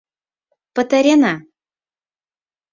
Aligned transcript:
Пытарена! 0.75 1.33